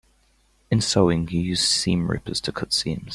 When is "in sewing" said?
0.71-1.27